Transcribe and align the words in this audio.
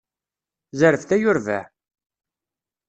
Zerbet 0.79 1.09
ay 1.15 1.23
urbaε! 1.29 1.63